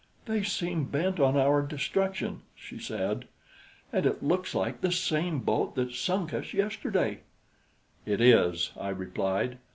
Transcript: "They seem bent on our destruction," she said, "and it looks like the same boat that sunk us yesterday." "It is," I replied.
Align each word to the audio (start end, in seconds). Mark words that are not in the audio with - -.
"They 0.25 0.41
seem 0.41 0.85
bent 0.85 1.19
on 1.19 1.37
our 1.37 1.61
destruction," 1.61 2.41
she 2.55 2.79
said, 2.79 3.25
"and 3.93 4.03
it 4.07 4.23
looks 4.23 4.55
like 4.55 4.81
the 4.81 4.91
same 4.91 5.41
boat 5.41 5.75
that 5.75 5.93
sunk 5.93 6.33
us 6.33 6.55
yesterday." 6.55 7.19
"It 8.07 8.19
is," 8.19 8.71
I 8.79 8.89
replied. 8.89 9.59